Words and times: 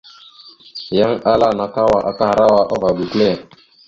Yan 0.97 1.13
ala: 1.31 1.47
nakawa 1.57 1.97
akahərawa 2.11 2.61
ava 2.73 2.89
gukəle. 2.97 3.29